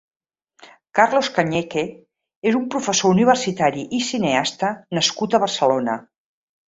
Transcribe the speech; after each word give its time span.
Carlos 0.99 1.27
Cañeque 1.35 1.83
és 2.51 2.57
un 2.61 2.65
professor 2.75 3.13
universitari 3.17 3.85
i 3.99 4.01
cineasta 4.09 4.71
nascut 5.01 5.37
a 5.37 5.43
Barcelona. 5.45 5.99